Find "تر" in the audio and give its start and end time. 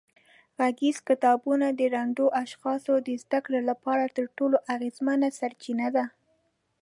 4.15-4.25